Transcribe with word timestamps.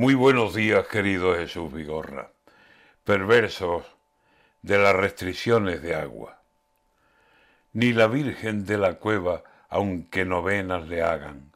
Muy 0.00 0.14
buenos 0.14 0.54
días, 0.54 0.86
querido 0.86 1.34
Jesús 1.34 1.70
Vigorra. 1.70 2.30
Perversos 3.04 3.84
de 4.62 4.78
las 4.78 4.96
restricciones 4.96 5.82
de 5.82 5.94
agua. 5.94 6.40
Ni 7.74 7.92
la 7.92 8.06
Virgen 8.06 8.64
de 8.64 8.78
la 8.78 8.94
cueva, 8.94 9.42
aunque 9.68 10.24
novenas 10.24 10.88
le 10.88 11.02
hagan, 11.02 11.52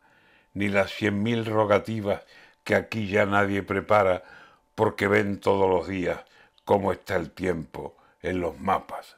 ni 0.52 0.68
las 0.68 0.90
cien 0.90 1.22
mil 1.22 1.46
rogativas 1.46 2.20
que 2.64 2.74
aquí 2.74 3.08
ya 3.08 3.24
nadie 3.24 3.62
prepara, 3.62 4.24
porque 4.74 5.08
ven 5.08 5.40
todos 5.40 5.66
los 5.66 5.88
días 5.88 6.20
cómo 6.66 6.92
está 6.92 7.16
el 7.16 7.30
tiempo 7.30 7.96
en 8.20 8.42
los 8.42 8.60
mapas. 8.60 9.16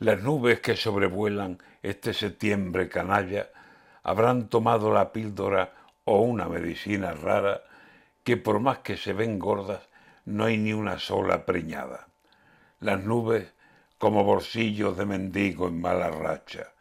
Las 0.00 0.20
nubes 0.20 0.58
que 0.58 0.74
sobrevuelan 0.74 1.62
este 1.84 2.12
septiembre 2.12 2.88
canalla 2.88 3.50
habrán 4.02 4.48
tomado 4.48 4.92
la 4.92 5.12
píldora 5.12 5.74
o 6.02 6.22
una 6.22 6.48
medicina 6.48 7.12
rara 7.12 7.62
que 8.28 8.36
por 8.36 8.60
más 8.60 8.80
que 8.80 8.98
se 8.98 9.14
ven 9.14 9.38
gordas, 9.38 9.88
no 10.26 10.44
hay 10.44 10.58
ni 10.58 10.74
una 10.74 10.98
sola 10.98 11.46
preñada. 11.46 12.08
Las 12.78 13.02
nubes 13.02 13.54
como 13.96 14.22
bolsillos 14.22 14.98
de 14.98 15.06
mendigo 15.06 15.66
en 15.66 15.80
mala 15.80 16.10
racha, 16.10 16.74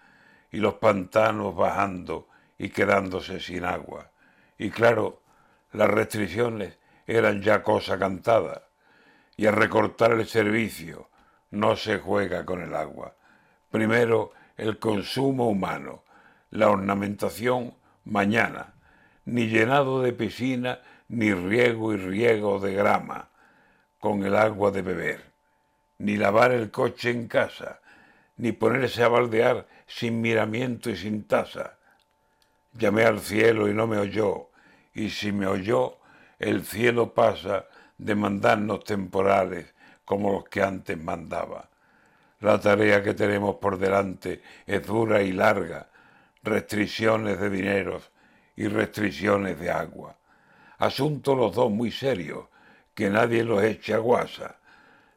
y 0.52 0.58
los 0.58 0.74
pantanos 0.74 1.56
bajando 1.56 2.28
y 2.58 2.68
quedándose 2.68 3.40
sin 3.40 3.64
agua. 3.64 4.12
Y 4.58 4.72
claro, 4.72 5.22
las 5.72 5.90
restricciones 5.90 6.80
eran 7.06 7.42
ya 7.42 7.64
cosa 7.64 7.98
cantada, 7.98 8.68
y 9.38 9.46
al 9.46 9.56
recortar 9.56 10.12
el 10.12 10.28
servicio 10.28 11.08
no 11.52 11.78
se 11.78 12.00
juega 12.00 12.44
con 12.44 12.62
el 12.62 12.76
agua. 12.76 13.16
Primero 13.72 14.34
el 14.58 14.80
consumo 14.80 15.48
humano, 15.48 16.04
la 16.50 16.70
ornamentación 16.70 17.74
mañana, 18.04 18.74
ni 19.24 19.48
llenado 19.48 20.02
de 20.02 20.12
piscina 20.12 20.82
ni 21.10 21.34
riego 21.34 21.94
y 21.94 21.98
riego 21.98 22.60
de 22.60 22.74
grama 22.74 23.30
con 24.00 24.24
el 24.24 24.36
agua 24.36 24.72
de 24.72 24.82
beber, 24.82 25.24
ni 26.00 26.18
lavar 26.18 26.52
el 26.52 26.70
coche 26.70 27.10
en 27.10 27.28
casa, 27.28 27.80
ni 28.38 28.52
ponerse 28.52 29.04
a 29.04 29.08
baldear 29.08 29.68
sin 29.88 30.22
miramiento 30.22 30.90
y 30.90 30.98
sin 30.98 31.24
tasa. 31.24 31.78
Llamé 32.74 33.06
al 33.06 33.20
cielo 33.20 33.68
y 33.68 33.74
no 33.74 33.88
me 33.88 33.98
oyó, 33.98 34.50
y 34.94 35.10
si 35.10 35.32
me 35.32 35.48
oyó, 35.48 35.98
el 36.40 36.64
cielo 36.66 37.14
pasa 37.14 37.66
de 37.98 38.14
mandarnos 38.14 38.84
temporales 38.84 39.74
como 40.06 40.32
los 40.32 40.44
que 40.46 40.62
antes 40.62 40.98
mandaba. 40.98 41.70
La 42.42 42.60
tarea 42.60 43.02
que 43.02 43.16
tenemos 43.16 43.56
por 43.56 43.80
delante 43.80 44.44
es 44.68 44.86
dura 44.86 45.24
y 45.24 45.32
larga, 45.32 45.88
restricciones 46.44 47.40
de 47.40 47.50
dineros 47.50 48.12
y 48.56 48.68
restricciones 48.68 49.60
de 49.60 49.72
agua. 49.72 50.16
Asuntos 50.78 51.36
los 51.36 51.56
dos 51.56 51.72
muy 51.72 51.92
serios, 51.92 52.46
que 52.94 53.10
nadie 53.10 53.44
los 53.44 53.64
eche 53.64 53.96
a 53.96 53.98
guasa. 53.98 54.58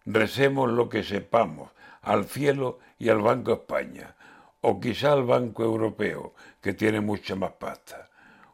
Recemos 0.06 0.70
lo 0.70 0.88
que 0.88 1.02
sepamos, 1.02 1.70
al 2.00 2.24
cielo 2.24 2.78
y 2.98 3.10
al 3.10 3.20
Banco 3.20 3.52
España, 3.52 4.16
o 4.62 4.80
quizá 4.80 5.12
al 5.12 5.24
Banco 5.24 5.62
Europeo, 5.62 6.34
que 6.62 6.72
tiene 6.72 7.02
mucha 7.02 7.34
más 7.36 7.52
pasta. 7.52 8.08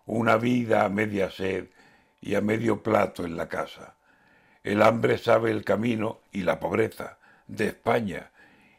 Una 0.07 0.37
vida 0.37 0.85
a 0.85 0.89
media 0.89 1.31
sed 1.31 1.69
y 2.21 2.35
a 2.35 2.41
medio 2.41 2.83
plato 2.83 3.25
en 3.25 3.37
la 3.37 3.49
casa. 3.49 3.95
El 4.65 4.83
hambre 4.83 5.17
sabe 5.17 5.53
el 5.53 5.65
camino 5.65 6.23
y 6.33 6.43
la 6.43 6.59
pobreza 6.59 7.19
de 7.47 7.69
España, 7.69 8.33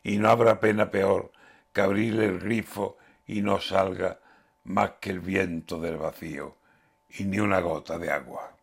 y 0.03 0.17
no 0.17 0.29
habrá 0.29 0.59
pena 0.59 0.91
peor 0.91 1.31
que 1.71 1.79
abrir 1.79 2.19
el 2.19 2.39
grifo 2.39 2.97
y 3.25 3.41
no 3.41 3.61
salga 3.61 4.19
más 4.65 4.91
que 4.99 5.11
el 5.11 5.21
viento 5.21 5.79
del 5.79 5.95
vacío 5.95 6.57
y 7.09 7.23
ni 7.25 7.39
una 7.39 7.59
gota 7.59 7.97
de 7.97 8.11
agua. 8.11 8.56